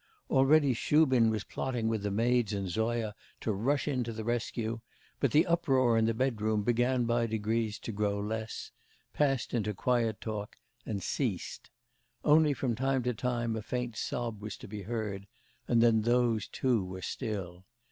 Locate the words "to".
3.39-3.53, 4.05-4.11, 7.77-7.91, 13.03-13.13, 14.57-14.67